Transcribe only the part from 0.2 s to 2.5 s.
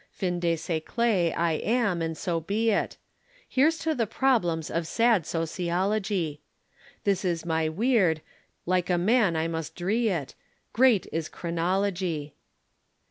de siècle I am, and so